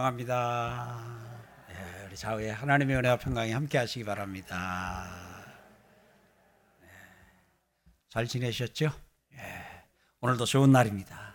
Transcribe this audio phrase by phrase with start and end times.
[0.00, 0.98] 사랑합니다.
[1.68, 5.06] 예, 우리 좌우에 하나님의 은혜와 평강이 함께 하시기 바랍니다.
[6.82, 6.86] 예,
[8.08, 8.90] 잘 지내셨죠?
[9.34, 9.84] 예,
[10.22, 11.34] 오늘도 좋은 날입니다.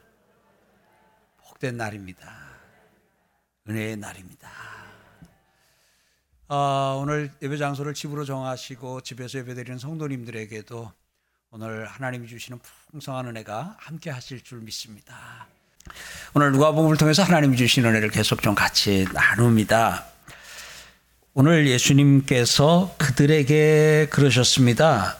[1.38, 2.28] 복된 날입니다.
[3.70, 4.50] 은혜의 날입니다.
[6.48, 10.92] 어, 오늘 예배 장소를 집으로 정하시고 집에서 예배드리는 성도님들에게도
[11.52, 15.48] 오늘 하나님이 주시는 풍성한 은혜가 함께 하실 줄 믿습니다.
[16.34, 20.06] 오늘 누가복음을 통해서 하나님이 주신 은혜를 계속 좀 같이 나눕니다.
[21.34, 25.18] 오늘 예수님께서 그들에게 그러셨습니다.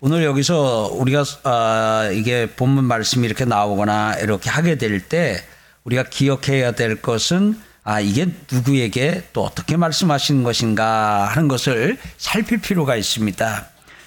[0.00, 5.42] 오늘 여기서 우리가 아, 이게 본문 말씀이 이렇게 나오거나 이렇게 하게 될 때
[5.84, 12.94] 우리가 기억해야 될 것은 아 이게 누구에게 또 어떻게 말씀하시는 것인가 하는 것을 살필 필요가
[12.96, 13.66] 있습니다.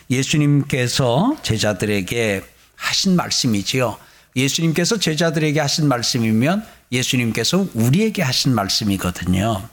[0.10, 2.44] 예수님께서 제자들에게
[2.76, 3.98] 하신 말씀이지요.
[4.36, 9.68] 예수님께서 제자들에게 하신 말씀이면 예수님께서 우리에게 하신 말씀이거든요.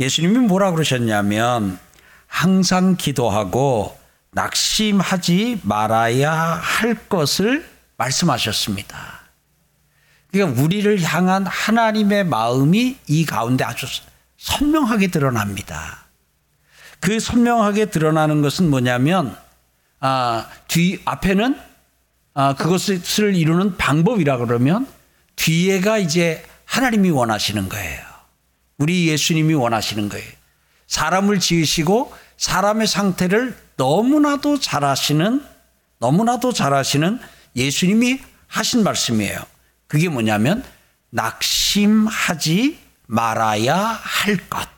[0.00, 1.78] 예수님이 뭐라 그러셨냐면
[2.26, 3.98] 항상 기도하고
[4.32, 9.20] 낙심하지 말아야 할 것을 말씀하셨습니다.
[10.32, 13.86] 그러니까 우리를 향한 하나님의 마음이 이 가운데 아주
[14.38, 16.06] 선명하게 드러납니다.
[17.00, 19.36] 그 선명하게 드러나는 것은 뭐냐면
[20.00, 21.71] 아, 뒤 앞에는
[22.34, 24.86] 아, 그것을 이루는 방법이라 그러면
[25.36, 28.00] 뒤에가 이제 하나님이 원하시는 거예요.
[28.78, 30.30] 우리 예수님이 원하시는 거예요.
[30.86, 35.44] 사람을 지으시고 사람의 상태를 너무나도 잘 아시는
[35.98, 37.20] 너무나도 잘 아시는
[37.54, 39.38] 예수님이 하신 말씀이에요.
[39.86, 40.64] 그게 뭐냐면
[41.10, 44.68] 낙심하지 말아야 할 것.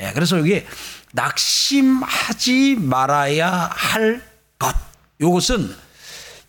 [0.00, 0.64] 예, 그래서 여기
[1.12, 4.22] 낙심하지 말아야 할
[4.58, 4.74] 것.
[5.20, 5.74] 이것은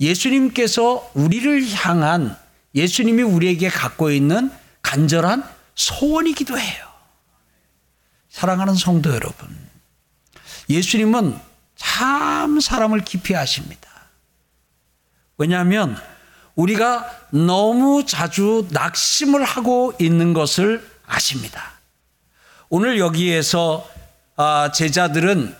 [0.04, 2.38] 예수님께서 우리를 향한
[2.76, 5.44] 예수님이 우리에게 갖고 있는 간절한
[5.76, 6.86] 소원이기도 해요.
[8.30, 9.48] 사랑하는 성도 여러분.
[10.70, 11.40] 예수님은
[11.76, 13.90] 참 사람을 깊이 아십니다.
[15.38, 15.98] 왜냐하면
[16.56, 21.74] 우리가 너무 자주 낙심을 하고 있는 것을 아십니다.
[22.70, 23.90] 오늘 여기에서
[24.36, 25.56] 아, 제자들은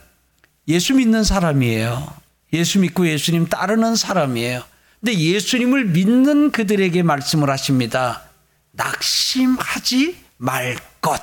[0.68, 2.23] 예수 믿는 사람이에요.
[2.54, 4.64] 예수 믿고 예수님 따르는 사람이에요.
[5.00, 8.24] 근데 예수님을 믿는 그들에게 말씀을 하십니다.
[8.72, 11.22] 낙심하지 말 것.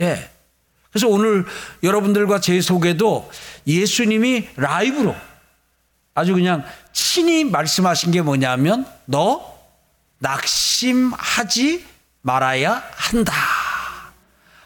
[0.00, 0.30] 예.
[0.90, 1.44] 그래서 오늘
[1.82, 3.30] 여러분들과 제 속에도
[3.66, 5.14] 예수님이 라이브로
[6.14, 9.58] 아주 그냥 친히 말씀하신 게 뭐냐면 너
[10.18, 11.84] 낙심하지
[12.22, 13.32] 말아야 한다.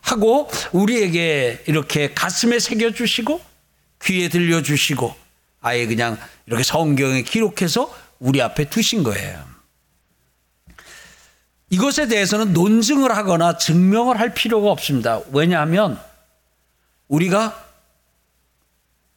[0.01, 3.41] 하고 우리에게 이렇게 가슴에 새겨주시고
[4.05, 5.22] 귀에 들려주시고
[5.63, 9.43] 아예 그냥 이렇게 성경에 기록해서 우리 앞에 두신 거예요.
[11.71, 15.21] 이것에 대해서는 논증을 하거나 증명을 할 필요가 없습니다.
[15.33, 15.99] 왜냐하면
[17.09, 17.65] 우리가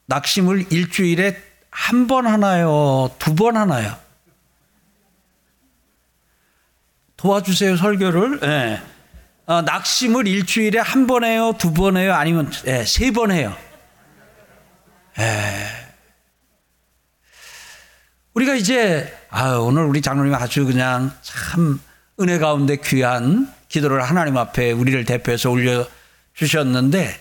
[0.05, 3.13] 낙심을 일주일에 한 번 하나요?
[3.19, 3.97] 두 번 하나요?
[7.17, 8.39] 도와주세요, 설교를.
[8.39, 8.81] 네.
[9.47, 11.53] 어, 낙심을 일주일에 한 번 해요?
[11.57, 12.13] 두 번 해요?
[12.13, 13.55] 아니면 네, 세번 해요?
[15.17, 15.84] 네.
[18.35, 21.79] 우리가 이제 아, 오늘 우리 장로님 아주 그냥 참
[22.19, 25.87] 은혜 가운데 귀한 기도를 하나님 앞에 우리를 대표해서 올려
[26.33, 27.17] 주셨는데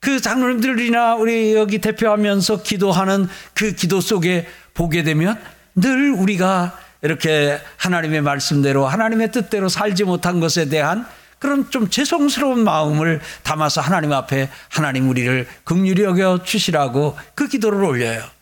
[0.00, 5.38] 그 장로님들이나 우리 여기 대표하면서 기도하는 그 기도 속에 보게 되면
[5.74, 11.06] 늘 우리가 이렇게 하나님의 말씀대로 하나님의 뜻대로 살지 못한 것에 대한
[11.38, 18.37] 그런 좀 죄송스러운 마음을 담아서 하나님 앞에 하나님 우리를 긍휼히 여겨 주시라고 그 기도를 올려요.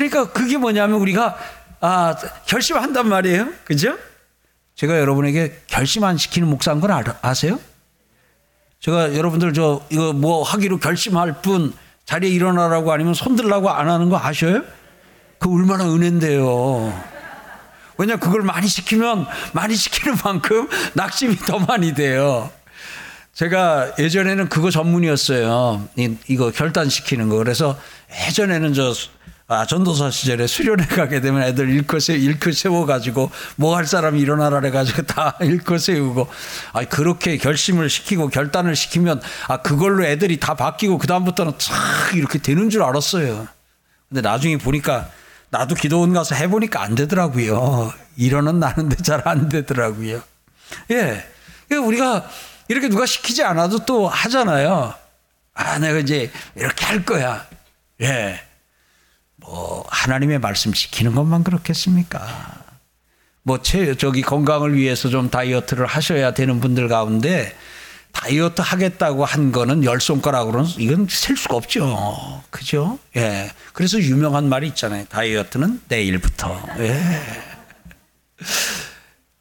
[0.00, 1.36] 그러니까 그게 뭐냐면 우리가
[1.80, 2.16] 아,
[2.46, 3.48] 결심한단 말이에요.
[3.64, 3.98] 그죠?
[4.74, 6.90] 제가 여러분에게 결심 안 시키는 목사인 걸
[7.20, 7.60] 아세요?
[8.80, 11.74] 제가 여러분들 저 이거 뭐 하기로 결심할 뿐
[12.06, 14.62] 자리에 일어나라고 아니면 손들라고 안 하는 거 아셔요?
[15.38, 16.98] 그 얼마나 은혜인데요.
[17.98, 22.50] 왜냐 그걸 많이 시키면 많이 시키는 만큼 낙심이 더 많이 돼요.
[23.34, 25.88] 제가 예전에는 그거 전문이었어요.
[25.96, 27.36] 이, 거 결단시키는 거.
[27.36, 27.78] 그래서
[28.26, 28.94] 예전에는 저
[29.52, 34.60] 아, 전도사 시절에 수련회 가게 되면 애들 일거 세, 일거 세워가지고 뭐 할 사람이 일어나라
[34.60, 36.28] 그래가지고 다 일거 세우고
[36.72, 41.74] 아, 그렇게 결심을 시키고 결단을 시키면 아, 그걸로 애들이 다 바뀌고 그 다음부터는 쫙
[42.14, 43.48] 이렇게 되는 줄 알았어요.
[44.08, 45.10] 근데 나중에 보니까
[45.50, 47.92] 나도 기도원 가서 해보니까 안 되더라고요.
[48.16, 50.22] 이러는 나는데 잘 안 되더라고요.
[50.92, 51.24] 예.
[51.68, 52.30] 그러니까 우리가
[52.68, 54.94] 이렇게 누가 시키지 않아도 또 하잖아요.
[55.54, 57.44] 아, 내가 이제 이렇게 할 거야.
[58.02, 58.40] 예.
[59.40, 62.64] 뭐 하나님의 말씀 지키는 것만 그렇겠습니까?
[63.42, 67.56] 뭐, 체, 저기 건강을 위해서 좀 다이어트를 하셔야 되는 분들 가운데
[68.12, 72.42] 다이어트 하겠다고 한 거는 열 손가락으로는 이건 셀 수가 없죠.
[72.50, 72.98] 그죠?
[73.16, 73.50] 예.
[73.72, 75.06] 그래서 유명한 말이 있잖아요.
[75.06, 76.62] 다이어트는 내일부터.
[76.80, 77.00] 예.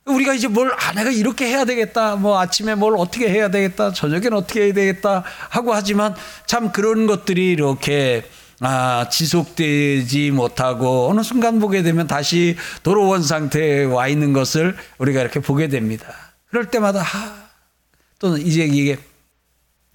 [0.06, 2.16] 우리가 이제 뭘, 아, 내가 이렇게 해야 되겠다.
[2.16, 3.92] 뭐 아침에 뭘 어떻게 해야 되겠다.
[3.92, 5.24] 저녁에는 어떻게 해야 되겠다.
[5.50, 8.24] 하고 하지만 참 그런 것들이 이렇게
[8.62, 15.40] 아, 지속되지 못하고 어느 순간 보게 되면 다시 도로원 상태에 와 있는 것을 우리가 이렇게
[15.40, 16.08] 보게 됩니다.
[16.50, 17.50] 그럴 때마다 아,
[18.20, 18.98] 또는 이제 이게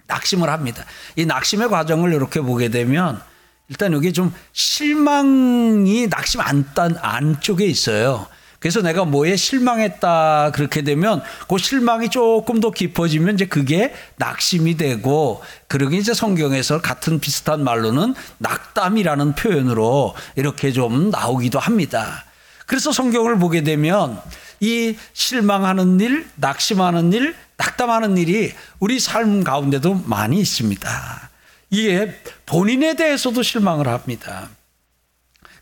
[0.07, 0.83] 낙심을 합니다.
[1.15, 3.21] 이 낙심의 과정을 이렇게 보게 되면
[3.69, 8.27] 일단 여기 좀 실망이 낙심 안단 안쪽에 있어요.
[8.65, 15.43] 그래서 내가 뭐에 실망했다 그렇게 되면 그 실망이 조금 더 깊어지면 이제 그게 낙심이 되고
[15.67, 22.25] 그러게 이제 성경에서 같은 비슷한 말로는 낙담이라는 표현으로 이렇게 좀 나오기도 합니다.
[22.65, 24.19] 그래서 성경을 보게 되면
[24.59, 31.29] 이 실망하는 일, 낙심하는 일, 낙담하는 일이 우리 삶 가운데도 많이 있습니다.
[31.69, 34.49] 이게 본인에 대해서도 실망을 합니다.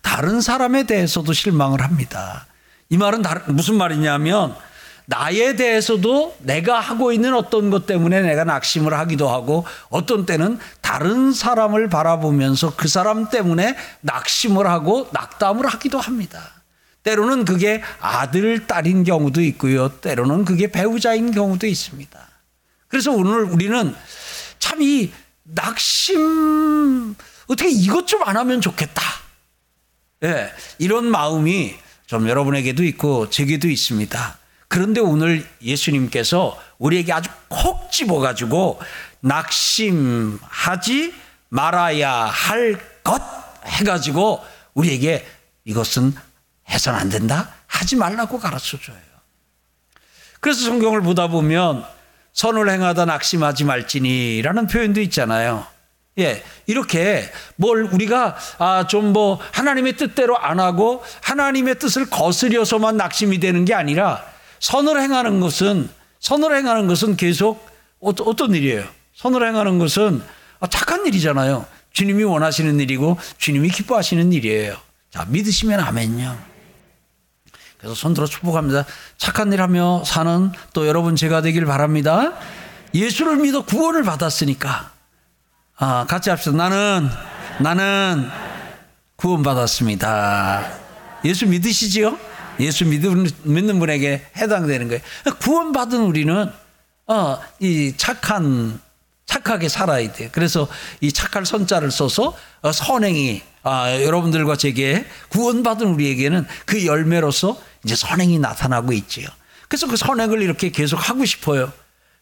[0.01, 2.47] 다른 사람에 대해서도 실망을 합니다.
[2.89, 4.55] 이 말은 무슨 말이냐면
[5.05, 11.33] 나에 대해서도 내가 하고 있는 어떤 것 때문에 내가 낙심을 하기도 하고 어떤 때는 다른
[11.33, 16.41] 사람을 바라보면서 그 사람 때문에 낙심을 하고 낙담을 하기도 합니다.
[17.03, 19.89] 때로는 그게 아들, 딸인 경우도 있고요.
[19.99, 22.19] 때로는 그게 배우자인 경우도 있습니다.
[22.87, 23.93] 그래서 오늘 우리는
[24.59, 25.11] 참 이
[25.43, 27.15] 낙심,
[27.47, 29.01] 어떻게 이것 좀 안 하면 좋겠다.
[30.23, 31.75] 예, 이런 마음이
[32.13, 34.37] 좀 여러분에게도 있고 제게도 있습니다.
[34.67, 38.79] 그런데 오늘 예수님께서 우리에게 아주 콕 집어가지고
[39.21, 41.13] 낙심하지
[41.49, 43.21] 말아야 할 것
[43.65, 44.43] 해가지고
[44.73, 45.25] 우리에게
[45.65, 46.15] 이것은
[46.69, 47.53] 해서는 안 된다?
[47.67, 48.95] 하지 말라고 가르쳐 줘요.
[50.39, 51.85] 그래서 성경을 보다 보면
[52.33, 55.65] 선을 행하다 낙심하지 말지니라는 표현도 있잖아요.
[56.19, 63.39] 예, 이렇게 뭘 우리가 아, 좀 뭐 하나님의 뜻대로 안 하고 하나님의 뜻을 거스려서만 낙심이
[63.39, 64.23] 되는 게 아니라
[64.59, 65.89] 선을 행하는 것은
[66.19, 67.67] 선을 행하는 것은 계속
[67.99, 68.85] 어떤 일이에요?
[69.15, 70.23] 선을 행하는 것은
[70.59, 71.65] 아, 착한 일이잖아요.
[71.91, 74.77] 주님이 원하시는 일이고 주님이 기뻐하시는 일이에요.
[75.11, 76.37] 자, 믿으시면 아멘요.
[77.77, 78.85] 그래서 손들어 축복합니다.
[79.17, 82.33] 착한 일 하며 사는 또 여러분 제가 되길 바랍니다.
[82.95, 84.92] 예수를 믿어 구원을 받았으니까
[85.85, 86.55] 아, 같이 합시다.
[86.55, 87.09] 나는,
[87.59, 88.29] 나는
[89.17, 90.65] 구원받았습니다.
[91.25, 92.17] 예수 믿으시지요?
[92.61, 95.01] 예수 믿는, 분에게 해당되는 거예요.
[95.41, 96.49] 구원받은 우리는,
[97.07, 98.79] 어, 이 착한,
[99.25, 100.29] 착하게 살아야 돼요.
[100.31, 100.69] 그래서
[101.01, 108.39] 이 착할 선자를 써서 어, 선행이, 아, 여러분들과 제게 구원받은 우리에게는 그 열매로서 이제 선행이
[108.39, 109.27] 나타나고 있지요.
[109.67, 111.73] 그래서 그 선행을 이렇게 계속 하고 싶어요.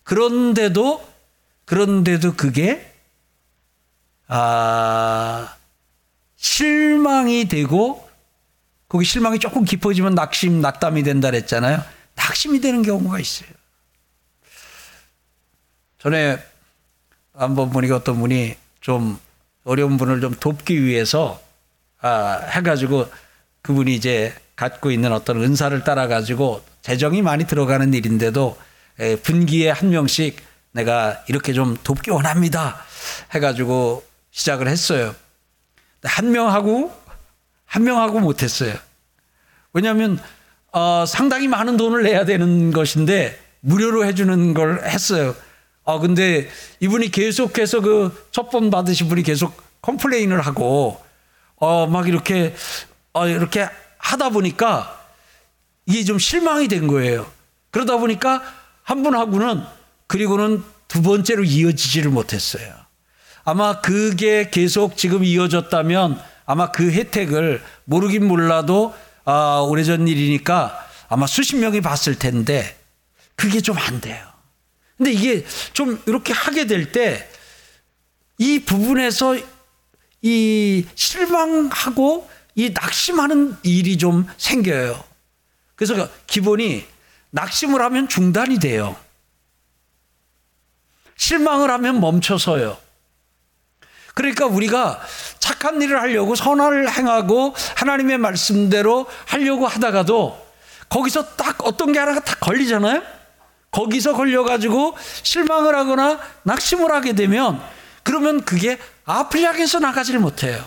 [0.04, 1.08] 그런데도,
[1.66, 2.91] 그런데도 그게
[4.34, 5.56] 아,
[6.38, 8.10] 실망이 되고
[8.88, 11.84] 거기 실망이 조금 깊어지면 낙심, 낙담이 된다 그랬잖아요.
[12.16, 13.50] 낙심이 되는 경우가 있어요.
[16.00, 16.42] 전에
[17.34, 19.20] 한번 보니까 어떤 분이 좀
[19.66, 21.42] 어려운 분을 좀 돕기 위해서
[22.00, 23.12] 아, 해가지고
[23.64, 28.58] 그분이 이제 갖고 있는 어떤 은사를 따라가지고 재정이 많이 들어가는 일인데도
[29.24, 30.38] 분기에 한 명씩
[30.72, 32.82] 내가 이렇게 좀 돕기 원합니다.
[33.34, 35.16] 해가지고 시작을 했어요.
[36.04, 36.94] 한 명하고
[37.66, 38.76] 한 명하고 못했어요.
[39.74, 40.20] 왜냐하면
[40.74, 45.36] 어, 상당히 많은 돈을 내야 되는 것인데 무료로 해주는 걸 했어요.
[45.84, 51.04] 아 근데 이분이 계속해서 그 첫번 받으신 분이 계속 컴플레인을 하고
[51.58, 52.56] 어 막 이렇게
[53.14, 55.00] 어 이렇게 하다 보니까
[55.86, 57.30] 이게 좀 실망이 된 거예요.
[57.72, 58.42] 그러다 보니까
[58.84, 59.64] 한 분하고는
[60.08, 62.74] 그리고는 두 번째로 이어지지를 못했어요.
[63.44, 68.94] 아마 그게 계속 지금 이어졌다면 아마 그 혜택을 모르긴 몰라도
[69.26, 70.78] 아, 오래전 일이니까
[71.10, 72.78] 아마 수십 명이 봤을 텐데
[73.36, 74.26] 그게 좀 안 돼요.
[74.98, 77.32] 근데 이게 좀 이렇게 하게 될 때
[78.38, 79.38] 이 부분에서
[80.24, 85.04] 이 실망하고 이 낙심하는 일이 좀 생겨요.
[85.76, 86.84] 그래서 기본이
[87.30, 88.96] 낙심을 하면 중단이 돼요.
[91.18, 92.78] 실망을 하면 멈춰서요.
[94.14, 95.02] 그러니까 우리가
[95.40, 100.48] 착한 일을 하려고 선을 행하고 하나님의 말씀대로 하려고 하다가도
[100.90, 103.02] 거기서 딱 어떤 게 하나가 딱 걸리잖아요?
[103.72, 107.62] 거기서 걸려가지고 실망을 하거나 낙심을 하게 되면
[108.04, 110.64] 그러면 그게 앞을 향해서 나가지를 못해요.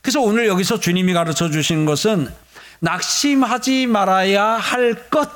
[0.00, 2.32] 그래서 오늘 여기서 주님이 가르쳐 주시는 것은
[2.80, 5.30] 낙심하지 말아야 할 것.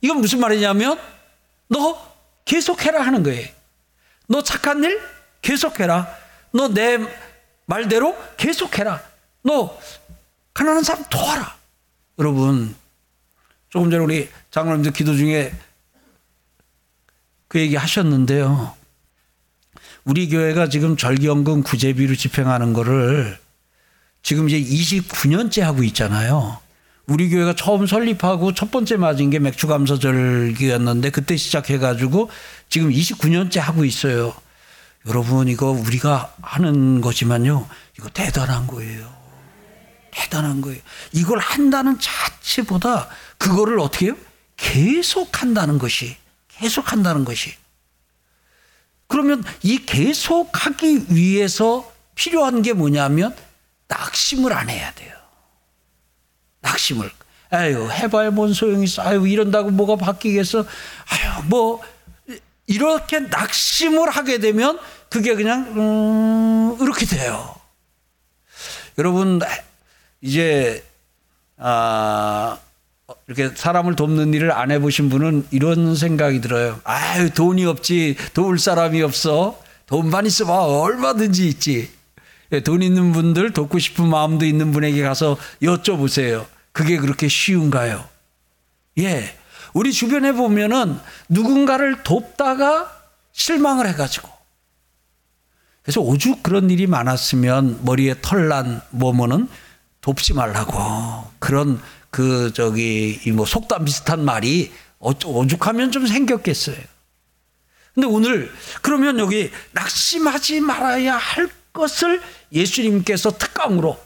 [0.00, 0.98] 이건 무슨 말이냐면
[1.68, 2.00] 너
[2.44, 3.48] 계속해라 하는 거예요.
[4.28, 5.00] 너 착한 일
[5.42, 6.08] 계속해라.
[6.52, 6.98] 너 내
[7.66, 9.00] 말대로 계속해라.
[9.42, 9.78] 너
[10.52, 11.56] 가난한 사람 도와라.
[12.18, 12.74] 여러분
[13.68, 15.52] 조금 전에 우리 장로님들 기도 중에
[17.46, 18.74] 그 얘기 하셨는데요.
[20.04, 23.38] 우리 교회가 지금 절기연금 구제비로 집행하는 거를
[24.22, 26.58] 지금 이제 29년째 하고 있잖아요.
[27.06, 32.30] 우리 교회가 처음 설립하고 첫 번째 맞은 게 맥주감사절기였는데 그때 시작해가지고
[32.68, 34.34] 지금 29년째 하고 있어요.
[35.06, 37.68] 여러분 이거 우리가 하는 거지만요.
[37.98, 39.12] 이거 대단한 거예요.
[40.10, 40.80] 대단한 거예요.
[41.12, 44.16] 이걸 한다는 자체보다 그거를 어떻게 해요?
[44.56, 46.16] 계속 한다는 것이
[46.48, 47.54] 계속 한다는 것이
[49.06, 53.34] 그러면 이 계속하기 위해서 필요한 게 뭐냐면
[53.88, 55.14] 낙심을 안 해야 돼요.
[56.60, 57.10] 낙심을.
[57.50, 59.02] 아유, 해봐야 뭔 소용이 있어.
[59.02, 60.60] 아유, 이런다고 뭐가 바뀌겠어.
[60.60, 61.82] 아유, 뭐,
[62.70, 67.56] 이렇게 낙심을 하게 되면 그게 그냥, 음, 이렇게 돼요.
[68.96, 69.40] 여러분,
[70.20, 70.84] 이제,
[71.56, 72.58] 아,
[73.26, 76.80] 이렇게 사람을 돕는 일을 안 해보신 분은 이런 생각이 들어요.
[76.84, 78.16] 아유, 돈이 없지.
[78.34, 79.60] 도울 사람이 없어.
[79.86, 80.66] 돈만 있어봐.
[80.66, 81.90] 얼마든지 있지.
[82.52, 86.46] 예, 돈 있는 분들, 돕고 싶은 마음도 있는 분에게 가서 여쭤보세요.
[86.70, 88.04] 그게 그렇게 쉬운가요?
[88.98, 89.39] 예.
[89.72, 90.98] 우리 주변에 보면은
[91.28, 92.90] 누군가를 돕다가
[93.32, 94.28] 실망을 해가지고.
[95.82, 99.48] 그래서 오죽 그런 일이 많았으면 머리에 털난 뭐뭐는
[100.00, 101.30] 돕지 말라고.
[101.38, 106.76] 그런 그 저기 이뭐 속담 비슷한 말이 오죽하면 좀 생겼겠어요.
[107.94, 112.20] 근데 오늘 그러면 여기 낙심하지 말아야 할 것을
[112.52, 113.98] 예수님께서 특강으로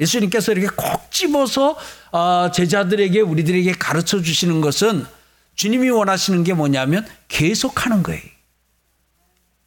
[0.00, 1.76] 예수님께서 이렇게 콕 집어서
[2.12, 5.06] 아, 제자들에게 우리들에게 가르쳐 주시는 것은
[5.54, 8.22] 주님이 원하시는 게 뭐냐면 계속하는 거예요.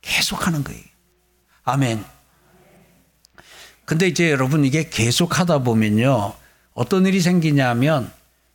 [0.02, 0.82] 계속하는 거예요.
[1.64, 2.04] 아멘.
[3.86, 6.34] 근데 이제 여러분 이게 계속하다 보면요.
[6.74, 8.12] 어떤 일이 생기냐면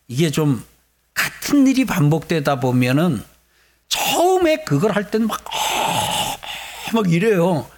[0.09, 0.65] 이게 좀
[1.13, 3.23] 같은 일이 반복되다 보면은
[3.89, 5.45] 처음에 그걸 할 때는 막,
[6.95, 7.69] 막 이래요.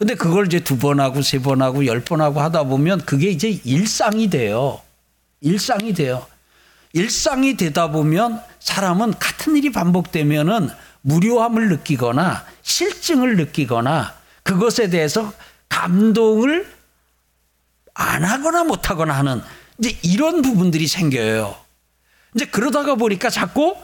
[0.00, 3.28] 근데 그걸 이제 두 번 하고 세 번 하고 열 번 하고 하다 보면 그게
[3.28, 4.80] 이제 일상이 돼요.
[5.40, 6.26] 일상이 돼요.
[6.92, 10.70] 일상이 되다 보면 사람은 같은 일이 반복되면은
[11.02, 15.32] 무료함을 느끼거나 실증을 느끼거나 그것에 대해서
[15.68, 16.66] 감동을
[17.94, 19.42] 안 하거나 못 하거나 하는
[19.78, 21.54] 이제 이런 부분들이 생겨요.
[22.34, 23.76] 이제 그러다가 보니까 자꾸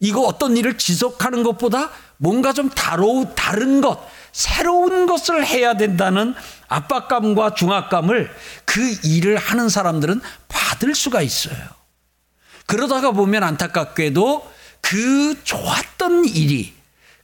[0.00, 3.98] 이거 어떤 일을 지속하는 것보다 뭔가 좀 다로, 다른 것,
[4.36, 6.34] 새로운 것을 해야 된다는
[6.68, 8.30] 압박감과 중압감을
[8.66, 11.56] 그 일을 하는 사람들은 받을 수가 있어요.
[12.66, 14.46] 그러다가 보면 안타깝게도
[14.82, 16.74] 그 좋았던 일이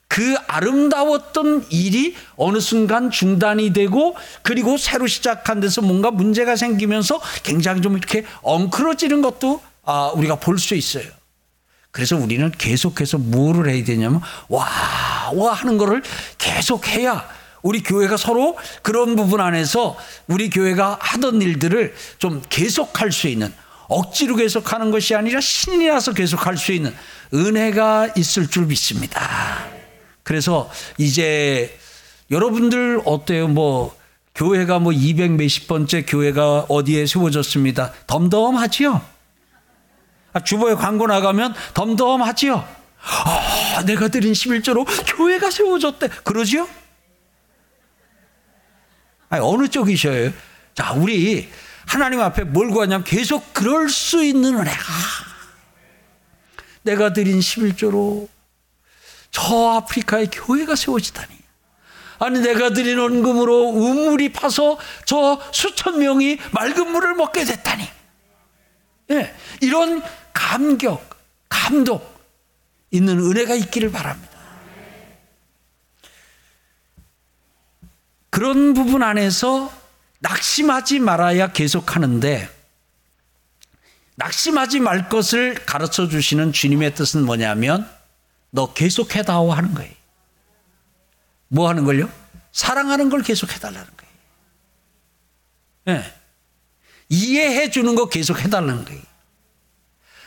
[0.08, 7.82] 그 아름다웠던 일이 어느 순간 중단이 되고 그리고 새로 시작한 데서 뭔가 문제가 생기면서 굉장히
[7.82, 11.10] 좀 이렇게 엉클어지는 것도 아, 우리가 볼 수 있어요.
[11.92, 14.66] 그래서 우리는 계속해서 뭐를 해야 되냐면 와,
[15.34, 16.02] 와 하는 거를
[16.38, 17.28] 계속 해야
[17.62, 19.96] 우리 교회가 서로 그런 부분 안에서
[20.26, 23.52] 우리 교회가 하던 일들을 좀 계속할 수 있는
[23.88, 26.94] 억지로 계속하는 것이 아니라 신이라서 계속할 수 있는
[27.34, 29.66] 은혜가 있을 줄 믿습니다.
[30.22, 31.78] 그래서 이제
[32.30, 33.48] 여러분들 어때요?
[33.48, 33.94] 뭐
[34.34, 37.92] 교회가 뭐 200 몇십 번째 교회가 어디에 세워졌습니다.
[38.06, 39.11] 덤덤하지요?
[40.32, 42.82] 아, 주보에 광고 나가면 덤덤하지요?
[43.04, 44.86] 아, 내가 드린 11조로
[45.16, 46.08] 교회가 세워졌대.
[46.24, 46.68] 그러지요?
[49.28, 50.32] 아니, 어느 쪽이셔요?
[50.74, 51.50] 자, 우리
[51.86, 54.82] 하나님 앞에 뭘 구하냐면 계속 그럴 수 있는 은혜가
[56.82, 58.28] 내가 드린 11조로
[59.30, 61.42] 저 아프리카에 교회가 세워지다니.
[62.18, 67.88] 아니 내가 드린 원금으로 우물이 파서 저 수천 명이 맑은 물을 먹게 됐다니.
[69.10, 71.08] 예, 이런 감격,
[71.48, 72.06] 감동
[72.90, 74.32] 있는 은혜가 있기를 바랍니다.
[78.30, 79.72] 그런 부분 안에서
[80.20, 82.48] 낙심하지 말아야 계속 하는데
[84.14, 87.88] 낙심하지 말 것을 가르쳐 주시는 주님의 뜻은 뭐냐면
[88.50, 89.92] 너 계속해다오 하는 거예요.
[91.48, 92.10] 뭐 하는 걸요?
[92.52, 94.12] 사랑하는 걸 계속해달라는 거예요.
[95.84, 96.14] 네.
[97.08, 99.02] 이해해 주는 거 계속해달라는 거예요.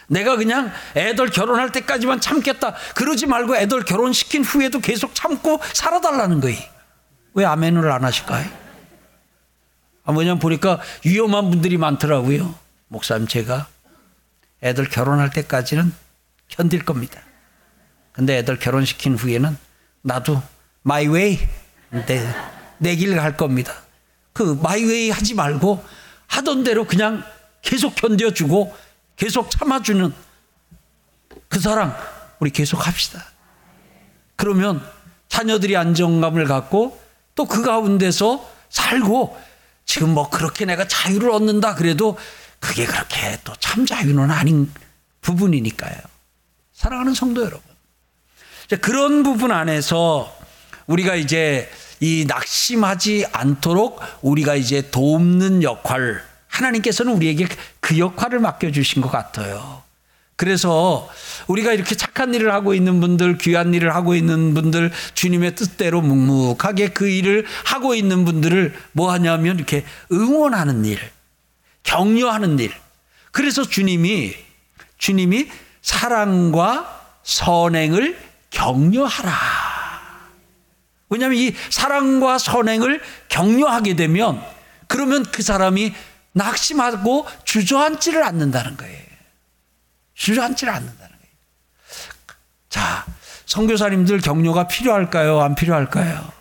[0.07, 2.75] 내가 그냥 애들 결혼할 때까지만 참겠다.
[2.95, 6.59] 그러지 말고 애들 결혼시킨 후에도 계속 참고 살아달라는 거예요.
[7.33, 8.45] 왜 아멘을 안 하실까요?
[10.03, 12.53] 아, 뭐냐면 보니까 위험한 분들이 많더라고요.
[12.87, 13.67] 목사님 제가
[14.63, 15.91] 애들 결혼할 때까지는
[16.47, 17.19] 견딜 겁니다.
[18.11, 19.57] 근데 애들 결혼시킨 후에는
[20.01, 20.41] 나도
[20.83, 21.39] my way
[22.77, 23.73] 내 길 갈 겁니다.
[24.31, 25.83] 그 my way 하지 말고
[26.27, 27.23] 하던 대로 그냥
[27.61, 28.75] 계속 견뎌주고
[29.15, 30.13] 계속 참아주는
[31.47, 31.95] 그 사랑
[32.39, 33.23] 우리 계속 합시다.
[34.35, 34.85] 그러면
[35.29, 36.99] 자녀들이 안정감을 갖고
[37.35, 39.37] 또 그 가운데서 살고
[39.85, 42.17] 지금 뭐 그렇게 내가 자유를 얻는다 그래도
[42.59, 44.71] 그게 그렇게 또 참 자유는 아닌
[45.21, 45.97] 부분이니까요.
[46.73, 47.61] 사랑하는 성도 여러분.
[48.81, 50.33] 그런 부분 안에서
[50.87, 51.69] 우리가 이제
[51.99, 56.23] 이 낙심하지 않도록 우리가 이제 돕는 역할,
[56.55, 57.47] 하나님께서는 우리에게
[57.79, 59.83] 그 역할을 맡겨주신 것 같아요.
[60.37, 61.09] 그래서
[61.47, 66.89] 우리가 이렇게 착한 일을 하고 있는 분들, 귀한 일을 하고 있는 분들, 주님의 뜻대로 묵묵하게
[66.89, 70.99] 그 일을 하고 있는 분들을 뭐 하냐면 이렇게 응원하는 일,
[71.83, 72.71] 격려하는 일.
[73.31, 74.33] 그래서 주님이,
[74.97, 75.49] 주님이
[75.81, 78.17] 사랑과 선행을
[78.49, 79.31] 격려하라.
[81.09, 84.41] 왜냐하면 이 사랑과 선행을 격려하게 되면
[84.87, 85.93] 그러면 그 사람이
[86.35, 89.05] 낙심하고 주저앉지를 않는다는 거예요.
[90.13, 91.33] 주저앉지를 않는다는 거예요.
[92.69, 93.05] 자,
[93.45, 95.39] 선교사님들 격려가 필요할까요?
[95.41, 96.31] 안 필요할까요?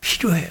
[0.00, 0.48] 필요해요.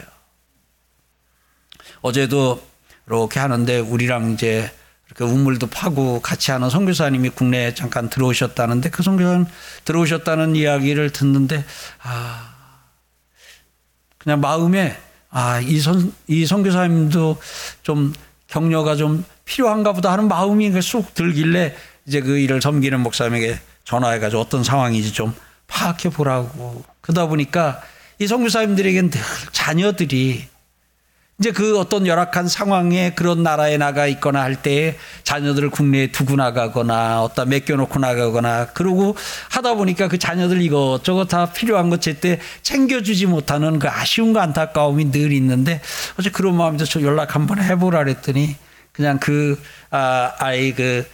[2.02, 2.62] 어제도
[3.08, 4.72] 이렇게 하는데 우리랑 이제
[5.08, 9.46] 이렇게 우물도 파고 같이 하는 선교사님이 국내에 잠깐 들어오셨다는데 그 선교사님
[9.86, 11.64] 들어오셨다는 이야기를 듣는데
[12.02, 12.54] 아
[14.18, 17.38] 그냥 마음에 아이 선이 선교사님도
[17.84, 18.14] 좀
[18.48, 21.76] 격려가 좀 필요한가 보다 하는 마음이 쑥 들길래
[22.06, 25.34] 이제 그 일을 섬기는 목사님에게 전화해가지고 어떤 상황인지 좀
[25.68, 26.84] 파악해 보라고.
[27.02, 27.82] 그러다 보니까
[28.20, 30.48] 이 선교사님들에게는 늘 자녀들이
[31.38, 37.24] 이제 그 어떤 열악한 상황에 그런 나라에 나가 있거나 할 때에 자녀들을 국내에 두고 나가거나
[37.24, 39.18] 어디다 맡겨놓고 나가거나 그러고
[39.52, 45.34] 하다 보니까 그 자녀들 이것저것 다 필요한 것 제때 챙겨주지 못하는 그 아쉬움과 안타까움이 늘
[45.34, 45.82] 있는데
[46.18, 48.56] 어제 그런 마음에서 저 연락 한번 해보라 그랬더니
[48.94, 51.06] 그냥 그 아, 아이 그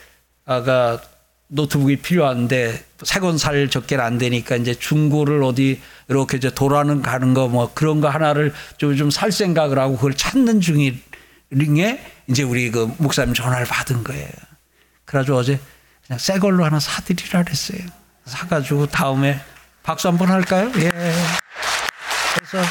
[0.45, 1.01] 아가
[1.47, 5.81] 노트북이 필요한데 세 권 살 적게는 안 되니까 이제 중고를 어디
[6.11, 10.13] 이렇게 이제 돌아는 가는 거 뭐 그런 거 하나를 좀 좀 살 생각을 하고 그걸
[10.13, 10.99] 찾는 중에
[12.27, 14.27] 이제 우리 그 목사님 전화를 받은 거예요.
[15.05, 15.59] 그래가지고 어제
[16.05, 17.79] 그냥 새 걸로 하나 사드리라 그랬어요.
[18.25, 19.39] 사가지고 다음에
[19.83, 20.71] 박수 한번 할까요?
[20.77, 20.89] 예.
[22.35, 22.67] 그래서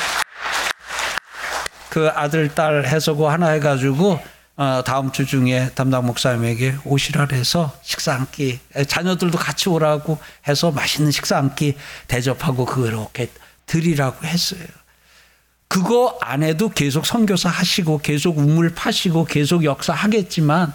[1.91, 4.23] 그 아들 딸 해서고 하나 해가지고 어,
[4.85, 11.11] 다음 주 중에 담당 목사님에게 오시라 해서 식사 한 끼, 자녀들도 같이 오라고 해서 맛있는
[11.11, 11.77] 식사 한 끼
[12.09, 13.31] 대접하고 그렇게
[13.65, 14.61] 드리라고 했어요.
[15.67, 20.75] 그거 안 해도 계속 선교사 하시고 계속 우물 파시고 계속 역사 하겠지만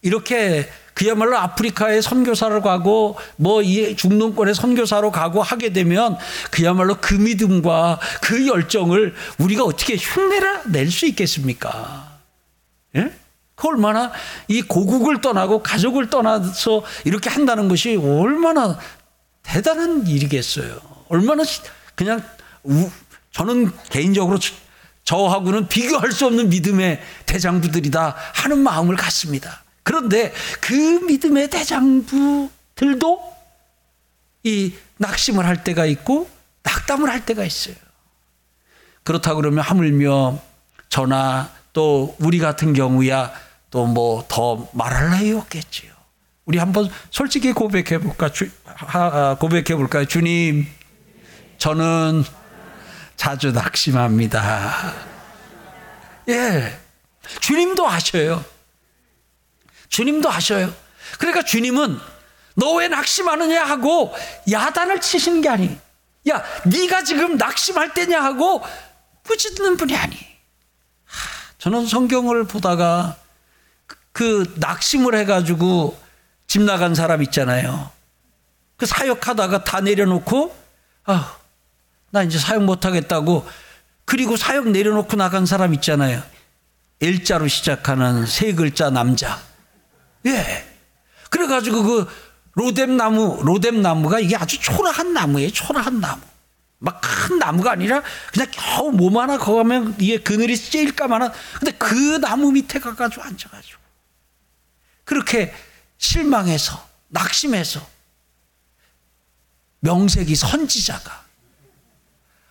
[0.00, 6.16] 이렇게 그야말로 아프리카에 선교사를 가고 뭐 이 중동권에 선교사로 가고 하게 되면
[6.50, 12.11] 그야말로 그 믿음과 그 열정을 우리가 어떻게 흉내라 낼수 있겠습니까?
[13.72, 14.12] 얼마나
[14.48, 18.78] 이 고국을 떠나고 가족을 떠나서 이렇게 한다는 것이 얼마나
[19.42, 20.80] 대단한 일이겠어요.
[21.08, 21.42] 얼마나
[21.94, 22.22] 그냥
[22.64, 22.90] 우,
[23.32, 24.38] 저는 개인적으로
[25.04, 29.64] 저하고는 비교할 수 없는 믿음의 대장부들이다 하는 마음을 갖습니다.
[29.82, 33.32] 그런데 그 믿음의 대장부들도
[34.44, 36.28] 이 낙심을 할 때가 있고
[36.62, 37.74] 낙담을 할 때가 있어요.
[39.02, 40.40] 그렇다 그러면 하물며
[40.88, 43.32] 저나 또 우리 같은 경우야
[43.72, 45.90] 또 뭐 더 말할 나위 없겠지요.
[46.44, 48.28] 우리 한번 솔직히 고백해 볼까?
[48.64, 50.04] 아, 고백해 볼까요?
[50.04, 50.66] 주님,
[51.58, 52.24] 저는
[53.16, 54.94] 자주 낙심합니다.
[56.28, 56.78] 예.
[57.40, 58.44] 주님도 아셔요.
[59.88, 60.72] 주님도 아셔요.
[61.18, 61.98] 그러니까 주님은
[62.54, 64.14] 너 왜 낙심하느냐 하고
[64.50, 65.78] 야단을 치시는 게 아니.
[66.28, 68.62] 야, 네가 지금 낙심할 때냐 하고
[69.22, 70.16] 뿌짖는 분이 아니.
[71.58, 73.16] 저는 성경을 보다가
[74.12, 75.98] 그 낙심을 해가지고
[76.46, 77.90] 집 나간 사람 있잖아요.
[78.76, 80.54] 그 사역하다가 다 내려놓고,
[81.04, 81.36] 아,
[82.10, 83.46] 나 이제 사역 못하겠다고,
[84.04, 86.22] 그리고 사역 내려놓고 나간 사람 있잖아요.
[87.00, 89.40] 일자로 시작하는 세 글자 남자.
[90.26, 90.66] 예.
[91.30, 92.08] 그래가지고 그
[92.54, 95.50] 로뎀 나무, 로뎀 나무가 이게 아주 초라한 나무예요.
[95.50, 96.20] 초라한 나무.
[96.78, 102.20] 막 큰 나무가 아니라 그냥 겨우 몸 하나 거가면 이게 그늘이 쬐일까 마나 근데 그
[102.20, 103.81] 나무 밑에 가가지고 앉아가지고
[105.04, 105.54] 그렇게
[105.98, 107.86] 실망해서 낙심해서
[109.80, 111.22] 명색이 선지자가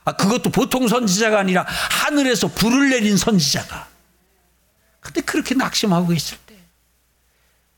[0.04, 3.90] 아 그것도 보통 선지자가 아니라 하늘에서 불을 내린 선지자가
[5.00, 6.52] 근데 그렇게 낙심하고 있을 때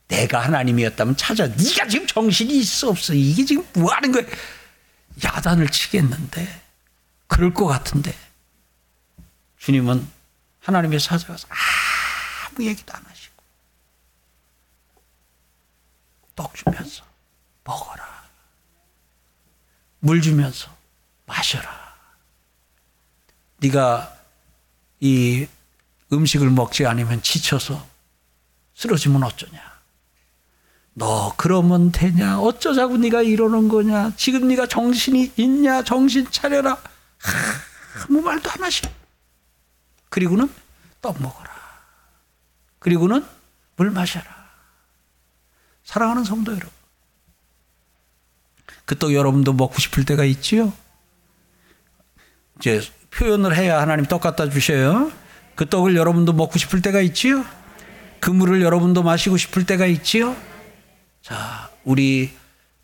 [0.07, 1.47] 내가 하나님이었다면 찾아.
[1.47, 3.13] 네가 지금 정신이 있어 없어.
[3.13, 4.23] 이게 지금 뭐 하는 거야?
[5.23, 6.61] 야단을 치겠는데
[7.27, 8.15] 그럴 것 같은데
[9.57, 10.07] 주님은
[10.59, 13.33] 하나님의 사자가서 아무 얘기도 안 하시고
[16.35, 17.03] 떡 주면서
[17.63, 18.23] 먹어라.
[19.99, 20.69] 물 주면서
[21.25, 21.69] 마셔라.
[23.57, 24.15] 네가
[24.99, 25.47] 이
[26.11, 27.87] 음식을 먹지 않으면 지쳐서
[28.75, 29.73] 쓰러지면 어쩌냐?
[30.95, 32.39] 너 그러면 되냐?
[32.39, 34.11] 어쩌자고 네가 이러는 거냐?
[34.15, 35.83] 지금 네가 정신이 있냐?
[35.83, 36.77] 정신 차려라.
[38.03, 38.83] 아무 말도 안 하시.
[40.09, 40.53] 그리고는
[41.01, 41.49] 떡 먹어라.
[42.79, 43.25] 그리고는
[43.75, 44.42] 물 마셔라.
[45.83, 46.69] 사랑하는 성도 여러분.
[48.85, 50.73] 그떡 여러분도 먹고 싶을 때가 있지요?
[52.59, 55.11] 이제 표현을 해야 하나님 떡 갖다 주셔요.
[55.55, 57.45] 그 떡을 여러분도 먹고 싶을 때가 있지요?
[58.19, 60.35] 그 물을 여러분도 마시고 싶을 때가 있지요?
[61.21, 62.33] 자, 우리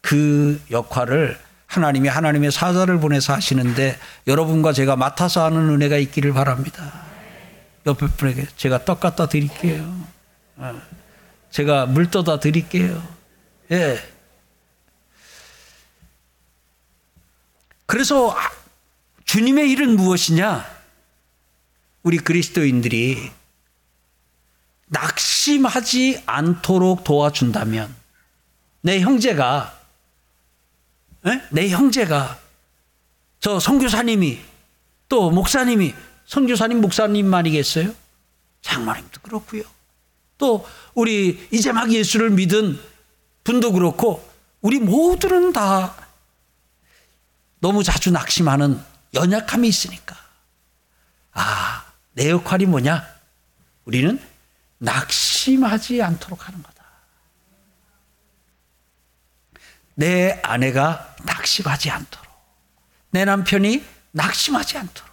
[0.02, 7.04] 그 역할을 하나님이 하나님의 사자를 보내서 하시는데 여러분과 제가 맡아서 하는 은혜가 있기를 바랍니다.
[7.86, 9.96] 옆에 분에게 제가 떡 갖다 드릴게요.
[11.50, 11.52] 어.
[11.52, 13.02] 제가 물 떠다 드릴게요.
[13.72, 14.00] 예.
[17.86, 18.36] 그래서
[19.26, 20.80] 주님의 일은 무엇이냐?
[22.04, 23.32] 우리 그리스도인들이
[24.88, 27.96] 낙심하지 않도록 도와준다면
[28.82, 29.78] 내 형제가
[31.26, 31.42] 에?
[31.52, 32.40] 내 형제가
[33.40, 34.40] 저 선교사님이
[35.10, 35.94] 또 목사님이
[36.26, 37.94] 선교사님 목사님만이겠어요?
[38.62, 39.64] 장로님도 그렇고요.
[40.40, 42.80] 또 우리 이제 막 예수를 믿은
[43.44, 44.28] 분도 그렇고
[44.62, 45.96] 우리 모두는 다
[47.60, 48.82] 너무 자주 낙심하는
[49.14, 50.16] 연약함이 있으니까
[51.34, 53.08] 아, 내 역할이 뭐냐?
[53.86, 54.20] 우리는
[54.80, 56.84] 낙심하지 않도록 하는 거다.
[59.96, 62.28] 내 아내가 낙심하지 않도록.
[63.12, 65.10] 내 남편이 낙심하지 않도록.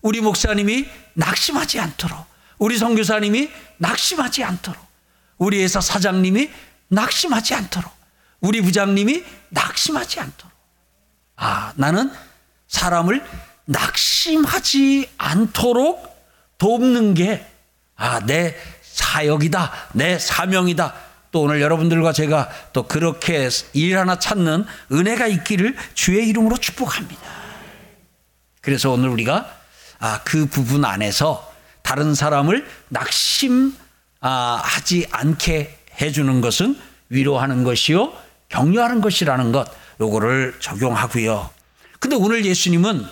[0.00, 2.29] 우리 목사님이 낙심하지 않도록.
[2.60, 4.80] 우리 선교사님이 낙심하지 않도록.
[5.38, 6.50] 우리 회사 사장님이
[6.88, 7.90] 낙심하지 않도록.
[8.40, 10.52] 우리 부장님이 낙심하지 않도록.
[11.36, 12.12] 아, 나는
[12.68, 13.24] 사람을
[13.64, 16.06] 낙심하지 않도록
[16.58, 17.46] 돕는 게,
[17.96, 19.72] 아, 내 사역이다.
[19.94, 20.94] 내 사명이다.
[21.32, 27.22] 또 오늘 여러분들과 제가 또 그렇게 일 하나 찾는 은혜가 있기를 주의 이름으로 축복합니다.
[28.60, 29.50] 그래서 오늘 우리가
[29.98, 31.49] 아, 그 부분 안에서
[31.90, 33.74] 다른 사람을 낙심하지
[34.20, 34.62] 아,
[35.10, 38.12] 않게 해주는 것은 위로하는 것이요,
[38.48, 39.68] 격려하는 것이라는 것,
[40.00, 41.50] 요거를 적용하고요.
[41.98, 43.04] 근데 오늘 예수님은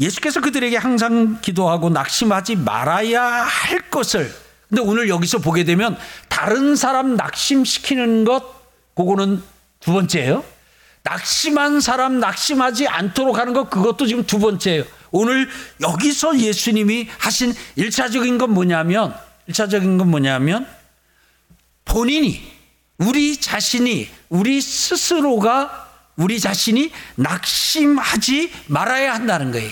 [0.00, 4.30] 예수께서 그들에게 항상 기도하고 낙심하지 말아야 할 것을
[4.68, 5.96] 근데 오늘 여기서 보게 되면
[6.28, 8.44] 다른 사람 낙심시키는 것,
[8.94, 9.42] 그거는
[9.80, 10.44] 두 번째예요.
[11.04, 14.84] 낙심한 사람 낙심하지 않도록 하는 것, 그것도 지금 두 번째예요.
[15.12, 15.48] 오늘
[15.80, 19.14] 여기서 예수님이 하신 일차적인건 뭐냐면,
[19.46, 20.66] 일차적인건 뭐냐면,
[21.84, 22.42] 본인이,
[22.98, 29.70] 우리 자신이, 우리 스스로가 우리 자신이 낙심하지 말아야 한다는 거예요.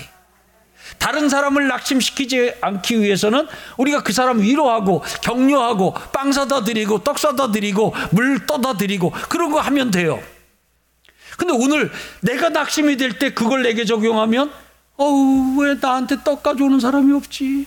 [0.99, 7.53] 다른 사람을 낙심시키지 않기 위해서는 우리가 그 사람 위로하고 격려하고 빵 사다 드리고 떡 사다
[7.53, 10.21] 드리고 물 떠다 드리고 그런 거 하면 돼요.
[11.37, 11.91] 근데 오늘
[12.23, 14.53] 내가 낙심이 될 때 그걸 내게 적용하면
[15.11, 17.65] 어우 왜 나한테 떡 가져오는 사람이 없지?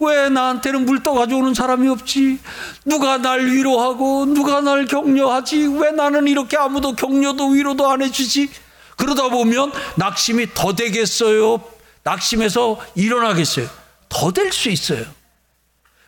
[0.00, 2.40] 왜 나한테는 물 떠 가져오는 사람이 없지?
[2.84, 5.68] 누가 날 위로하고 누가 날 격려하지?
[5.78, 8.50] 왜 나는 이렇게 아무도 격려도 위로도 안 해주지?
[8.96, 11.62] 그러다 보면 낙심이 더 되겠어요?
[12.02, 13.68] 낙심해서 일어나겠어요?
[14.08, 15.04] 더 될 수 있어요.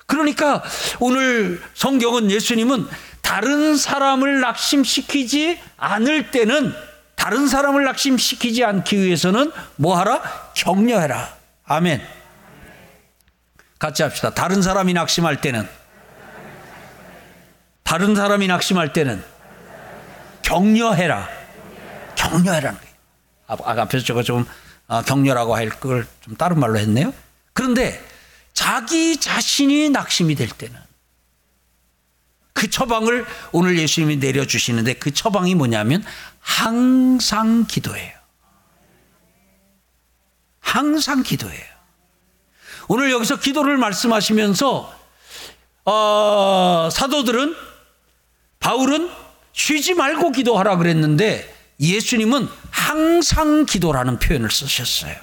[0.06, 0.60] 그러니까
[0.98, 2.87] 오늘 성경은 예수님은
[3.22, 6.74] 다른 사람을 낙심시키지 않을 때는
[7.24, 10.52] 다른 사람을 낙심시키지 않기 위해서는 뭐 하라?
[10.52, 11.34] 격려해라.
[11.64, 12.06] 아멘.
[13.78, 14.34] 같이 합시다.
[14.34, 15.66] 다른 사람이 낙심할 때는
[17.82, 19.24] 다른 사람이 낙심할 때는
[20.42, 21.26] 격려해라.
[22.14, 22.94] 격려해라는 거예요.
[23.46, 24.44] 아, 앞에서 저거 좀
[24.87, 27.14] 아, 격려라고 할 걸 좀 다른 말로 했네요.
[27.54, 28.04] 그런데
[28.52, 30.78] 자기 자신이 낙심이 될 때는
[32.52, 36.04] 그 처방을 오늘 예수님이 내려주시는데 그 처방이 뭐냐면
[36.44, 38.12] 항상 기도해요.
[40.61, 41.64] 항상 기도해요.
[42.87, 44.94] 오늘 여기서 기도를 말씀하시면서
[45.87, 47.57] 어, 사도들은
[48.61, 49.11] 바울은
[49.54, 55.16] 쉬지 말고 기도하라 그랬는데 예수님은 항상 기도라는 표현을 쓰셨어요.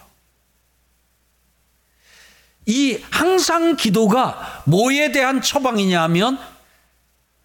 [2.66, 6.40] 이 항상 기도가 뭐에 대한 처방이냐면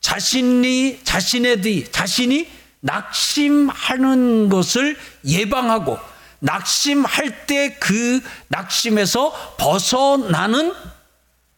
[0.00, 5.98] 자신이 자신의 뒤 자신이 낙심하는 것을 예방하고
[6.40, 10.74] 낙심할 때 그 낙심에서 벗어나는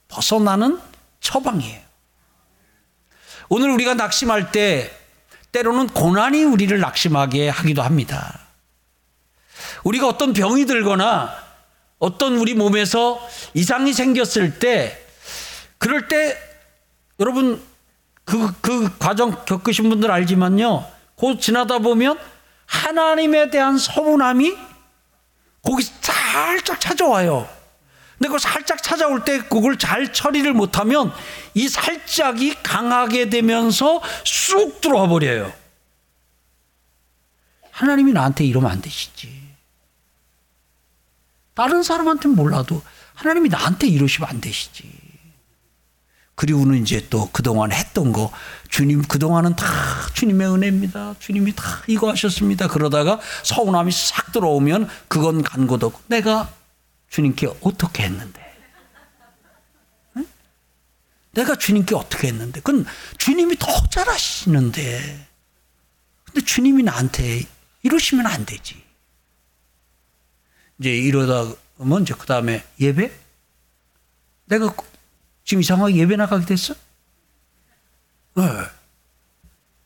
[0.09, 0.79] 벗어나는
[1.21, 1.81] 처방이에요.
[3.49, 4.95] 오늘 우리가 낙심할 때
[5.53, 8.41] 때로는 고난이 우리를 낙심하게 하기도 합니다.
[9.85, 11.35] 우리가 어떤 병이 들거나
[11.99, 15.03] 어떤 우리 몸에서 이상이 생겼을 때
[15.79, 16.37] 그럴 때
[17.21, 17.63] 여러분
[18.25, 20.98] 그, 그 과정 겪으신 분들 알지만요.
[21.19, 22.19] 곧 지나다 보면
[22.67, 24.57] 하나님에 대한 서운함이
[25.63, 27.49] 거기 살짝 찾아와요.
[28.17, 31.13] 근데 그 살짝 찾아올 때 그걸 잘 처리를 못하면
[31.55, 35.53] 이 살짝이 강하게 되면서 쑥 들어와 버려요.
[37.71, 39.49] 하나님이 나한테 이러면 안 되시지.
[41.55, 42.83] 다른 사람한테는 몰라도
[43.15, 44.98] 하나님이 나한테 이러시면 안 되시지.
[46.39, 48.31] 그리고는 이제 또 그동안 했던 거
[48.69, 49.67] 주님 그동안은 다
[50.15, 51.17] 주님의 은혜입니다.
[51.19, 52.69] 주님이 다 이거 하셨습니다.
[52.69, 56.49] 그러다가 서운함이 싹 들어오면 그건 간고도 내가
[57.11, 58.57] 주님께 어떻게 했는데?
[60.17, 60.27] 응?
[61.33, 62.61] 내가 주님께 어떻게 했는데?
[62.61, 65.27] 그건 주님이 더 잘하시는데.
[66.25, 67.43] 근데 주님이 나한테
[67.83, 68.81] 이러시면 안 되지.
[70.79, 73.11] 이제 이러다 보면 이제 그 다음에 예배?
[74.45, 74.73] 내가
[75.49, 76.75] 지금 이상하게 예배 나가게 됐어?
[78.35, 78.45] 네.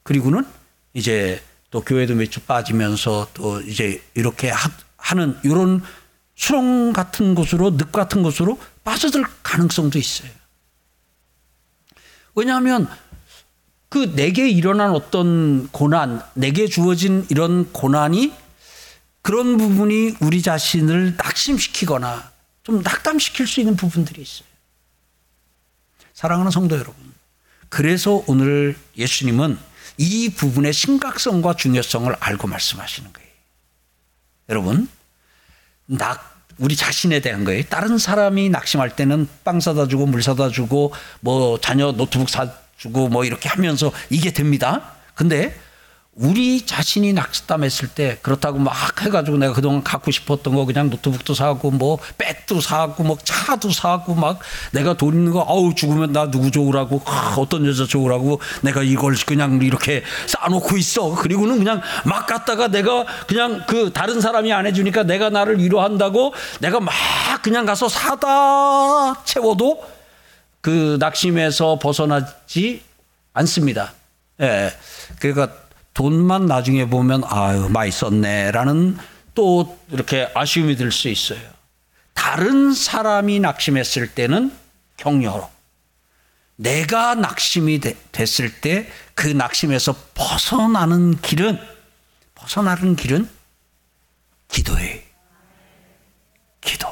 [0.02, 0.44] 그리고는
[0.92, 5.80] 이제 또 교회도 몇 주 빠지면서 또 이제 이렇게 하, 는 이런
[6.34, 10.30] 수렁 같은 곳으로 늪 같은 곳으로 빠져들 가능성도 있어요.
[12.34, 12.88] 왜냐하면
[13.88, 18.34] 그 내게 일어난 어떤 고난, 내게 주어진 이런 고난이
[19.22, 22.32] 그런 부분이 우리 자신을 낙심시키거나
[22.64, 24.51] 좀 낙담시킬 수 있는 부분들이 있어요.
[26.14, 26.94] 사랑하는 성도 여러분.
[27.68, 29.58] 그래서 오늘 예수님은
[29.98, 33.28] 이 부분의 심각성과 중요성을 알고 말씀하시는 거예요.
[34.48, 34.88] 여러분,
[35.86, 37.62] 낙, 우리 자신에 대한 거예요.
[37.64, 43.08] 다른 사람이 낙심할 때는 빵 사다 주고 물 사다 주고 뭐 자녀 노트북 사 주고
[43.08, 44.92] 뭐 이렇게 하면서 이게 됩니다.
[45.14, 45.58] 근데
[46.14, 51.70] 우리 자신이 낙담했을 때 그렇다고 막 해가지고 내가 그동안 갖고 싶었던 거 그냥 노트북도 사고
[51.70, 54.38] 뭐 백도 사고 뭐 차도 사고 막
[54.72, 59.14] 내가 돈 있는 거 아우 죽으면 나 누구 좋으라고 아, 어떤 여자 좋으라고 내가 이걸
[59.26, 65.04] 그냥 이렇게 쌓아놓고 있어 그리고는 그냥 막 갔다가 내가 그냥 그 다른 사람이 안 해주니까
[65.04, 66.92] 내가 나를 위로한다고 내가 막
[67.40, 69.82] 그냥 가서 사다 채워도
[70.60, 72.82] 그 낙심에서 벗어나지
[73.32, 73.94] 않습니다.
[74.42, 74.72] 예.
[75.18, 75.61] 그러니까
[75.94, 78.96] 돈만 나중에 보면 아유 많이 썼네라는
[79.34, 81.40] 또 이렇게 아쉬움이 들 수 있어요.
[82.14, 84.52] 다른 사람이 낙심했을 때는
[84.96, 85.50] 격려로
[86.56, 91.58] 내가 낙심이 되, 됐을 때 그 낙심에서 벗어나는 길은
[92.34, 93.28] 벗어나는 길은
[94.48, 95.00] 기도예요.
[96.60, 96.88] 기도.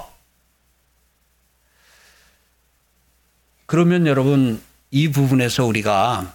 [3.67, 6.33] 그러면 여러분 이 부분에서 우리가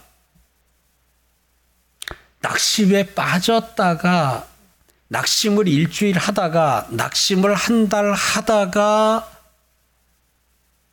[2.46, 4.46] 낙심에 빠졌다가
[5.08, 9.28] 낙심을 일주일 하다가 낙심을 한 달 하다가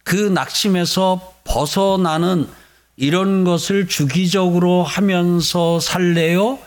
[0.03, 2.49] 그 낙심에서 벗어나는
[2.97, 6.59] 이런 것을 주기적으로 하면서 살래요?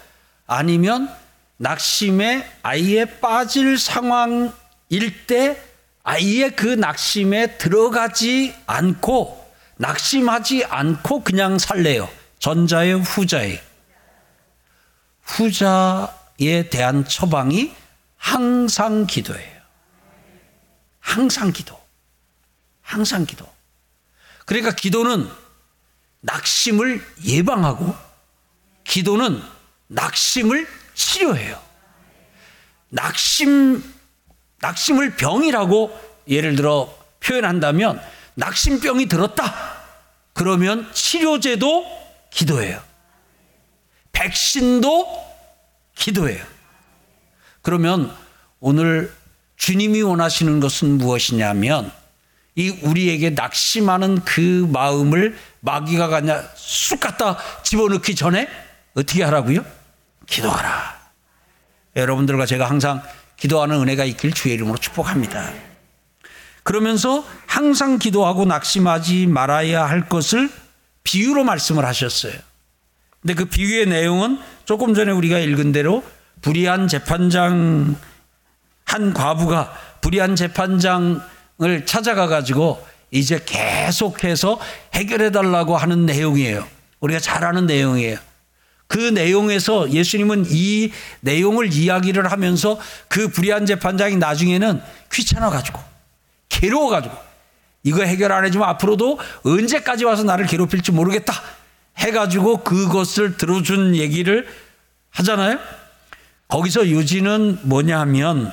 [0.45, 1.09] 아니면
[1.57, 5.59] 낙심에 아예 빠질 상황일 때
[6.03, 9.45] 아예 그 낙심에 들어가지 않고
[9.77, 12.07] 낙심하지 않고 그냥 살래요?
[12.37, 13.64] 전자의 후자의
[15.25, 17.73] 후자에 대한 처방이
[18.17, 19.61] 항상 기도예요.
[20.99, 21.79] 항상 기도.
[22.81, 23.47] 항상 기도.
[24.45, 25.29] 그러니까 기도는
[26.21, 27.95] 낙심을 예방하고
[28.83, 29.41] 기도는
[29.87, 31.61] 낙심을 치료해요.
[32.89, 33.83] 낙심,
[34.59, 38.01] 낙심을 병이라고 예를 들어 표현한다면
[38.35, 39.53] 낙심병이 들었다.
[40.33, 41.85] 그러면 치료제도
[42.31, 42.81] 기도예요.
[44.15, 45.23] 백신도
[45.95, 46.43] 기도예요.
[47.61, 48.15] 그러면
[48.59, 49.13] 오늘
[49.57, 51.91] 주님이 원하시는 것은 무엇이냐면
[52.55, 58.47] 이 우리에게 낙심하는 그 마음을 마귀가 그냥 쑥 갖다 집어넣기 전에
[58.95, 59.65] 어떻게 하라고요?
[60.25, 60.95] 기도하라.
[61.95, 63.03] 여러분들과 제가 항상
[63.37, 65.51] 기도하는 은혜가 있길 주의 이름으로 축복합니다.
[66.63, 70.49] 그러면서 항상 기도하고 낙심하지 말아야 할 것을
[71.03, 72.33] 비유로 말씀을 하셨어요.
[73.25, 76.03] 근데 그 비유의 내용은 조금 전에 우리가 읽은 대로
[76.43, 77.95] 불의한 재판장
[78.85, 84.59] 한 과부가 불의한 재판장을 찾아가 가지고 이제 계속해서
[84.93, 86.67] 해결해 달라고 하는 내용이에요.
[86.99, 88.19] 우리가 잘 아는 내용이에요.
[88.85, 95.81] 그 내용에서 예수님은 이 내용을 이야기를 하면서 그 불의한 재판장이 나중에는 귀찮아 가지고,
[96.49, 97.17] 괴로워 가지고,
[97.81, 101.33] 이거 해결 안 해주면 앞으로도 언제까지 와서 나를 괴롭힐지 모르겠다.
[101.97, 104.47] 해가지고 그것을 들어준 얘기를
[105.11, 105.59] 하잖아요.
[106.47, 108.51] 거기서 요지는 뭐냐 하면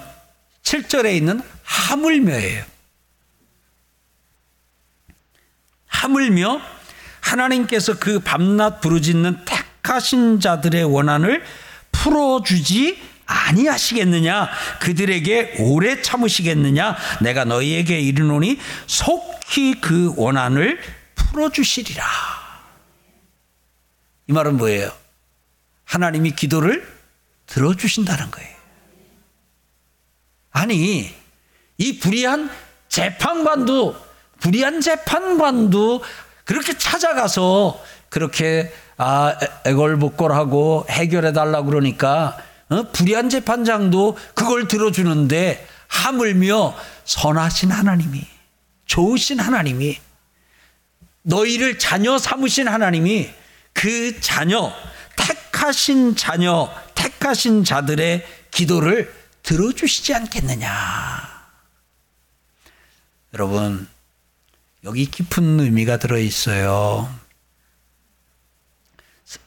[0.62, 2.64] 7절에 있는 하물며예요.
[5.86, 6.60] 하물며
[7.20, 11.44] 하나님께서 그 밤낮 부르짖는 택하신 자들의 원한을
[11.92, 14.48] 풀어주지 아니하시겠느냐
[14.80, 20.80] 그들에게 오래 참으시겠느냐 내가 너희에게 이르노니 속히 그 원한을
[21.14, 22.04] 풀어주시리라
[24.32, 24.90] 이 말은 뭐예요?
[25.84, 26.88] 하나님이 기도를
[27.44, 28.56] 들어주신다는 거예요.
[30.52, 31.14] 아니
[31.76, 32.50] 이 불의한
[32.88, 33.94] 재판관도
[34.40, 36.02] 불의한 재판관도
[36.44, 42.38] 그렇게 찾아가서 그렇게 아 애걸복걸하고 해결해 달라 그러니까
[42.70, 42.84] 어?
[42.90, 48.26] 불의한 재판장도 그걸 들어주는데 하물며 선하신 하나님이
[48.86, 50.00] 좋으신 하나님이
[51.20, 53.41] 너희를 자녀 삼으신 하나님이
[53.82, 54.72] 그 자녀
[55.16, 60.70] 택하신 자녀 택하신 자들의 기도를 들어주시지 않겠느냐.
[63.34, 63.88] 여러분
[64.84, 67.12] 여기 깊은 의미가 들어 있어요.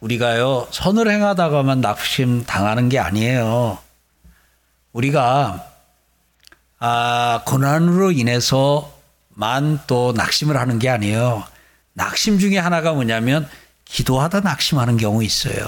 [0.01, 3.77] 우리가요, 선을 행하다가만 낙심 당하는 게 아니에요.
[4.91, 5.65] 우리가,
[6.79, 11.45] 아, 고난으로 인해서만 또 낙심을 하는 게 아니에요.
[11.93, 13.47] 낙심 중에 하나가 뭐냐면,
[13.95, 15.65] 기도하다 낙심하는 경우 있어요.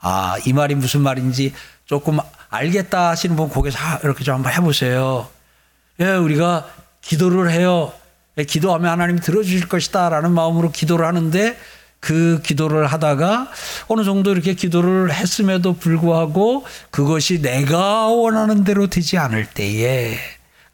[0.00, 1.54] 아, 이 말이 무슨 말인지
[1.86, 2.18] 조금
[2.50, 5.26] 알겠다 하시는 분 거기서 이렇게 좀 한번 해보세요.
[5.98, 6.68] 예, 우리가
[7.00, 7.94] 기도를 해요.
[8.36, 11.58] 예, 기도하면 하나님이 들어주실 것이다 라는 마음으로 기도를 하는데
[12.00, 13.50] 그 기도를 하다가
[13.88, 20.18] 어느 정도 이렇게 기도를 했음에도 불구하고 그것이 내가 원하는 대로 되지 않을 때에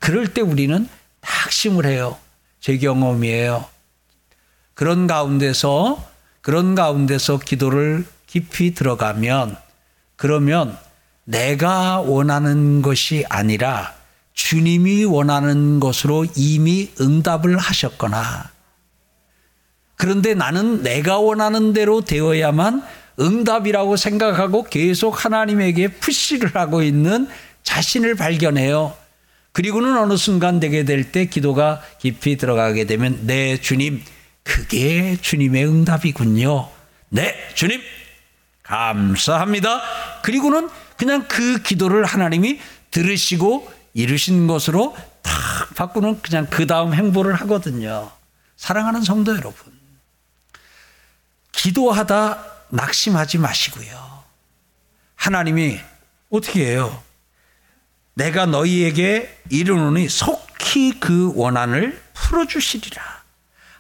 [0.01, 0.89] 그럴 때 우리는
[1.21, 2.19] 낙심을 해요.
[2.59, 3.65] 제 경험이에요.
[4.75, 6.12] 그런 가운데서
[6.43, 9.57] 그런 가운데서 기도를 깊이 들어가면
[10.17, 10.77] 그러면
[11.25, 13.95] 내가 원하는 것이 아니라
[14.35, 18.51] 주님이 원하는 것으로 이미 응답을 하셨거나
[19.97, 22.83] 그런데 나는 내가 원하는 대로 되어야만
[23.21, 27.29] 응답이라고 생각하고 계속 하나님에게 푸시를 하고 있는
[27.63, 28.97] 자신을 발견해요.
[29.53, 34.03] 그리고는 어느 순간 되게 될 때 기도가 깊이 들어가게 되면 네 주님
[34.43, 36.69] 그게 주님의 응답이군요.
[37.11, 37.81] 네 주님
[38.63, 39.83] 감사합니다.
[40.23, 45.33] 그리고는 그냥 그 기도를 하나님이 들으시고 이루신 것으로 탁
[45.75, 48.11] 바꾸는 그냥 그 다음 행보를 하거든요.
[48.57, 49.73] 사랑하는 성도 여러분.
[51.53, 54.23] 기도하다 낙심하지 마시고요.
[55.17, 55.79] 하나님이
[56.31, 57.03] 어떻게 해요?
[58.15, 63.12] 내가 너희에게 이르노니 속히 그 원한을 풀어주시리라.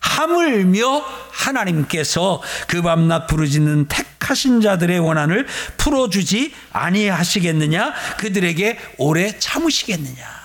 [0.02, 5.46] 하물며 하나님께서 그 밤낮 부르짖는 택하신 자들의 원한을
[5.78, 7.94] 풀어주지 아니하시겠느냐?
[8.18, 10.42] 그들에게 오래 참으시겠느냐?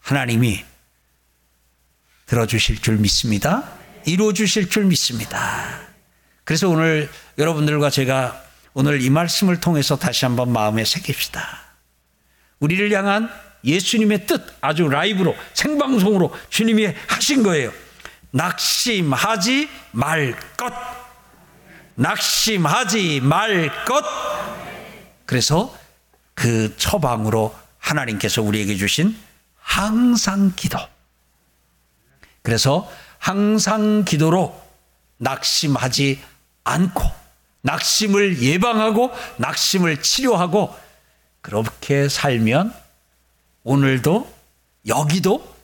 [0.00, 0.64] 하나님이
[2.26, 3.64] 들어주실 줄 믿습니다.
[4.06, 5.80] 이루어주실 줄 믿습니다.
[6.44, 11.46] 그래서 오늘 여러분들과 제가 오늘 이 말씀을 통해서 다시 한번 마음에 새깁시다.
[12.60, 13.30] 우리를 향한
[13.64, 17.72] 예수님의 뜻 아주 라이브로 생방송으로 주님이 하신 거예요.
[18.30, 20.72] 낙심하지 말 것.
[21.94, 24.04] 낙심하지 말 것.
[25.26, 25.76] 그래서
[26.34, 29.18] 그 처방으로 하나님께서 우리에게 주신
[29.56, 30.78] 항상 기도.
[32.42, 34.60] 그래서 항상 기도로
[35.18, 36.22] 낙심하지
[36.64, 37.02] 않고
[37.62, 40.74] 낙심을 예방하고 낙심을 치료하고
[41.40, 42.74] 그렇게 살면
[43.64, 44.32] 오늘도
[44.86, 45.56] 여기도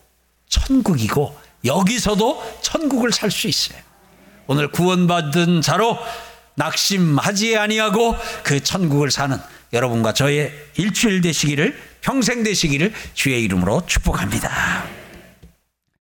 [0.48, 3.78] 천국이고 여기서도 천국을 살 수 있어요.
[4.46, 5.98] 오늘 구원받은 자로
[6.56, 9.38] 낙심하지 아니하고 그 천국을 사는
[9.72, 15.03] 여러분과 저의 일주일 되시기를 평생 되시기를 주의 이름으로 축복합니다.